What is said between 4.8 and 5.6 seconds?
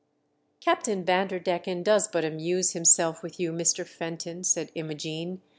gene.